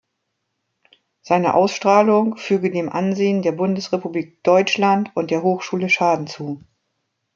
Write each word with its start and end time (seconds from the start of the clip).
Seine 1.21 1.53
Ausstrahlung 1.53 2.35
füge 2.35 2.71
dem 2.71 2.89
Ansehen 2.89 3.43
der 3.43 3.51
Bundesrepublik 3.51 4.43
Deutschland 4.43 5.11
und 5.13 5.29
der 5.29 5.43
Hochschule 5.43 5.89
Schaden 5.89 6.25
zu. 6.25 6.59